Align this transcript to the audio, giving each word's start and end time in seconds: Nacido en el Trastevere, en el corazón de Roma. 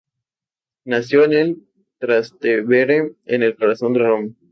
Nacido 0.83 1.25
en 1.25 1.33
el 1.33 1.67
Trastevere, 1.99 3.17
en 3.25 3.43
el 3.43 3.55
corazón 3.55 3.93
de 3.93 3.99
Roma. 3.99 4.29